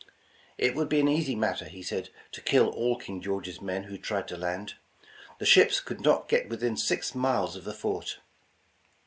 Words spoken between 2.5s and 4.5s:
all King George's men who tried to